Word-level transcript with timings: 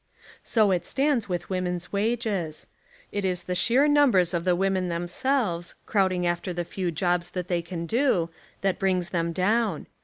So 0.43 0.71
it 0.71 0.87
stands 0.87 1.29
with 1.29 1.51
women's 1.51 1.93
wages. 1.93 2.65
It 3.11 3.23
is 3.23 3.43
the 3.43 3.53
sheer 3.53 3.87
numbers 3.87 4.33
of 4.33 4.45
the 4.45 4.55
women 4.55 4.89
themselves, 4.89 5.75
crowd 5.85 6.11
ing 6.11 6.25
after 6.25 6.53
the 6.53 6.65
few 6.65 6.89
jobs 6.89 7.29
that 7.29 7.49
they 7.49 7.61
can 7.61 7.85
do, 7.85 8.31
that 8.61 8.79
brings 8.79 9.11
them 9.11 9.31
down. 9.31 9.85